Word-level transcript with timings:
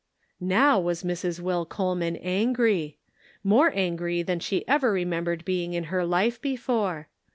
Now 0.39 0.79
was 0.79 1.03
Mrs. 1.03 1.39
Will 1.41 1.63
Coleman 1.63 2.15
angry! 2.23 2.97
More 3.43 3.71
angry 3.75 4.23
than 4.23 4.39
she 4.39 4.67
ever 4.67 4.91
remembered 4.91 5.45
being 5.45 5.75
in 5.75 5.83
her 5.93 6.03
life 6.07 6.41
before. 6.41 7.07